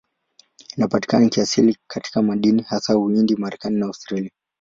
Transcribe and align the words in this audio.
Inapatikana 0.77 1.29
kiasili 1.29 1.77
katika 1.87 2.21
madini, 2.21 2.61
hasa 2.61 2.97
Uhindi, 2.97 3.35
Marekani 3.35 3.79
na 3.79 3.85
Australia. 3.85 4.31